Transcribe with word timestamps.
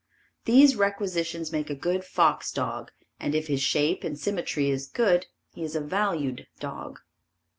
These 0.45 0.75
requisitions 0.75 1.51
make 1.51 1.69
a 1.69 1.75
good 1.75 2.03
fox 2.03 2.51
dog 2.51 2.89
and 3.19 3.35
if 3.35 3.45
his 3.45 3.61
shape 3.61 4.03
and 4.03 4.17
symmetry 4.17 4.67
is 4.71 4.87
good, 4.87 5.27
he 5.53 5.63
is 5.63 5.75
a 5.75 5.79
valued 5.79 6.47
dog. 6.59 6.99